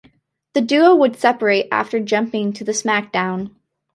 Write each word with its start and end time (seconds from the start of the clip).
The 0.55 0.61
duo 0.61 0.95
would 0.95 1.15
separate 1.19 1.67
after 1.71 1.99
jumping 1.99 2.53
to 2.53 2.63
the 2.63 2.71
SmackDown! 2.71 3.51